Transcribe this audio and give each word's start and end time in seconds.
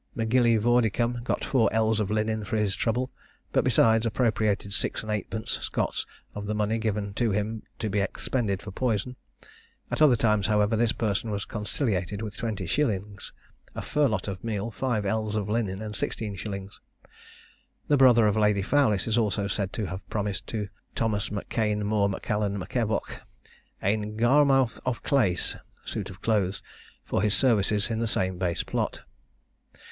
M'Gillievoricdam 0.15 1.23
got 1.23 1.45
four 1.45 1.71
ells 1.71 1.99
of 1.99 2.09
linen 2.09 2.43
for 2.43 2.57
his 2.57 2.75
trouble, 2.75 3.11
but, 3.51 3.63
besides, 3.63 4.03
appropriated 4.03 4.73
six 4.73 5.03
and 5.03 5.11
eightpence 5.11 5.59
(Scots) 5.61 6.07
of 6.33 6.47
the 6.47 6.55
money 6.55 6.79
given 6.79 7.13
to 7.13 7.29
him 7.29 7.61
to 7.77 7.87
be 7.87 7.99
expended 7.99 8.63
for 8.63 8.71
poison; 8.71 9.15
at 9.91 10.01
other 10.01 10.15
times, 10.15 10.47
however, 10.47 10.75
this 10.75 10.91
person 10.91 11.29
was 11.29 11.45
conciliated 11.45 12.23
with 12.23 12.35
20s., 12.35 13.31
a 13.75 13.81
firlot 13.83 14.27
of 14.27 14.43
meal, 14.43 14.71
five 14.71 15.05
ells 15.05 15.35
of 15.35 15.47
linen, 15.47 15.83
and 15.83 15.93
16s. 15.93 16.71
The 17.87 17.95
brother 17.95 18.25
of 18.25 18.35
Lady 18.35 18.63
Fowlis 18.63 19.07
is 19.07 19.19
also 19.19 19.47
said 19.47 19.71
to 19.73 19.85
have 19.85 20.09
promised 20.09 20.47
to 20.47 20.67
Thomas 20.95 21.29
M'Kane 21.29 21.83
More 21.83 22.09
M'Allan 22.09 22.57
M'Evoch 22.57 23.19
'ane 23.83 24.17
garmounthe 24.17 24.79
of 24.83 25.03
clais' 25.03 25.57
(suit 25.85 26.09
of 26.09 26.23
clothes) 26.23 26.63
for 27.05 27.21
his 27.21 27.35
services 27.35 27.91
in 27.91 27.99
the 27.99 28.07
same 28.07 28.39
base 28.39 28.63
plot. 28.63 29.01